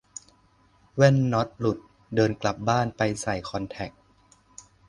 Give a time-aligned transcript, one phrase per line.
[0.95, 1.77] แว่นน็อตหลุด
[2.15, 3.91] เดินกลับบ้านไปใส่คอนแทค